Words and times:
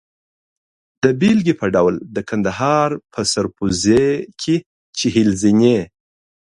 د 1.03 1.05
بېلګې 1.19 1.53
په 1.61 1.67
ډول 1.75 1.95
د 2.15 2.17
کندهار 2.29 2.89
په 3.13 3.21
سرپوزي 3.31 4.07
کې 4.41 4.55
چهل 4.97 5.29
زینې. 5.41 5.79